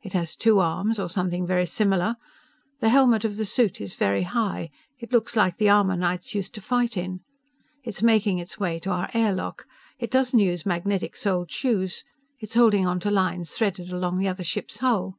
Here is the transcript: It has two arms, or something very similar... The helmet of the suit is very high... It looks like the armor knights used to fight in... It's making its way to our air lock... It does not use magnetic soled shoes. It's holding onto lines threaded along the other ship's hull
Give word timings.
It 0.00 0.12
has 0.12 0.36
two 0.36 0.60
arms, 0.60 1.00
or 1.00 1.08
something 1.08 1.44
very 1.44 1.66
similar... 1.66 2.14
The 2.78 2.88
helmet 2.88 3.24
of 3.24 3.34
the 3.36 3.44
suit 3.44 3.80
is 3.80 3.96
very 3.96 4.22
high... 4.22 4.70
It 5.00 5.10
looks 5.12 5.34
like 5.34 5.56
the 5.56 5.70
armor 5.70 5.96
knights 5.96 6.36
used 6.36 6.54
to 6.54 6.60
fight 6.60 6.96
in... 6.96 7.18
It's 7.82 8.00
making 8.00 8.38
its 8.38 8.60
way 8.60 8.78
to 8.78 8.90
our 8.92 9.10
air 9.12 9.32
lock... 9.32 9.66
It 9.98 10.12
does 10.12 10.32
not 10.32 10.40
use 10.44 10.64
magnetic 10.64 11.16
soled 11.16 11.50
shoes. 11.50 12.04
It's 12.38 12.54
holding 12.54 12.86
onto 12.86 13.10
lines 13.10 13.50
threaded 13.50 13.90
along 13.90 14.18
the 14.18 14.28
other 14.28 14.44
ship's 14.44 14.78
hull 14.78 15.16